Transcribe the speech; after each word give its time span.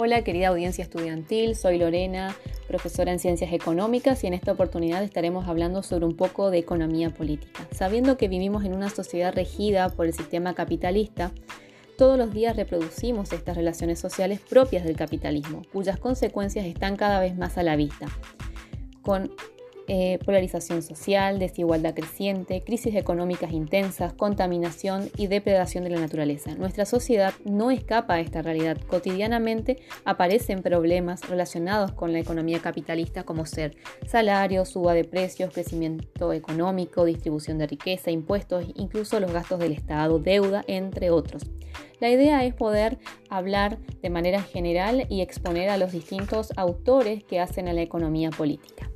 Hola 0.00 0.22
querida 0.22 0.46
audiencia 0.46 0.84
estudiantil, 0.84 1.56
soy 1.56 1.76
Lorena, 1.76 2.32
profesora 2.68 3.10
en 3.10 3.18
Ciencias 3.18 3.52
Económicas 3.52 4.22
y 4.22 4.28
en 4.28 4.34
esta 4.34 4.52
oportunidad 4.52 5.02
estaremos 5.02 5.48
hablando 5.48 5.82
sobre 5.82 6.06
un 6.06 6.14
poco 6.14 6.52
de 6.52 6.58
economía 6.58 7.10
política. 7.10 7.66
Sabiendo 7.72 8.16
que 8.16 8.28
vivimos 8.28 8.64
en 8.64 8.74
una 8.74 8.90
sociedad 8.90 9.34
regida 9.34 9.88
por 9.88 10.06
el 10.06 10.12
sistema 10.12 10.54
capitalista, 10.54 11.32
todos 11.96 12.16
los 12.16 12.32
días 12.32 12.54
reproducimos 12.54 13.32
estas 13.32 13.56
relaciones 13.56 13.98
sociales 13.98 14.38
propias 14.38 14.84
del 14.84 14.94
capitalismo, 14.94 15.62
cuyas 15.72 15.98
consecuencias 15.98 16.64
están 16.64 16.94
cada 16.94 17.18
vez 17.18 17.36
más 17.36 17.58
a 17.58 17.64
la 17.64 17.74
vista, 17.74 18.06
eh, 19.88 20.18
polarización 20.24 20.82
social, 20.82 21.38
desigualdad 21.38 21.94
creciente, 21.94 22.62
crisis 22.62 22.94
económicas 22.94 23.52
intensas, 23.52 24.12
contaminación 24.12 25.10
y 25.16 25.28
depredación 25.28 25.84
de 25.84 25.90
la 25.90 26.00
naturaleza. 26.00 26.54
Nuestra 26.54 26.84
sociedad 26.84 27.32
no 27.44 27.70
escapa 27.70 28.14
a 28.14 28.20
esta 28.20 28.42
realidad. 28.42 28.76
Cotidianamente 28.86 29.78
aparecen 30.04 30.62
problemas 30.62 31.26
relacionados 31.28 31.92
con 31.92 32.12
la 32.12 32.18
economía 32.18 32.60
capitalista 32.60 33.24
como 33.24 33.46
ser 33.46 33.76
salario, 34.06 34.66
suba 34.66 34.92
de 34.92 35.04
precios, 35.04 35.52
crecimiento 35.52 36.34
económico, 36.34 37.06
distribución 37.06 37.56
de 37.56 37.66
riqueza, 37.66 38.10
impuestos, 38.10 38.66
incluso 38.74 39.18
los 39.20 39.32
gastos 39.32 39.58
del 39.58 39.72
Estado, 39.72 40.18
deuda, 40.18 40.64
entre 40.66 41.10
otros. 41.10 41.44
La 42.00 42.10
idea 42.10 42.44
es 42.44 42.54
poder 42.54 42.98
hablar 43.28 43.78
de 44.02 44.10
manera 44.10 44.42
general 44.42 45.06
y 45.08 45.20
exponer 45.20 45.68
a 45.70 45.78
los 45.78 45.92
distintos 45.92 46.52
autores 46.56 47.24
que 47.24 47.40
hacen 47.40 47.68
a 47.68 47.72
la 47.72 47.82
economía 47.82 48.30
política. 48.30 48.90